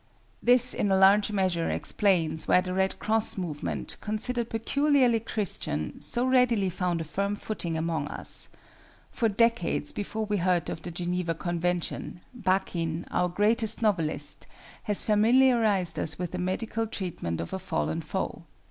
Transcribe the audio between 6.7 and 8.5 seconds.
found a firm footing among us.